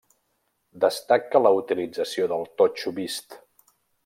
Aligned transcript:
Destaca 0.85 1.43
la 1.47 1.51
utilització 1.59 2.29
del 2.33 2.49
totxo 2.63 2.95
vist. 3.03 3.39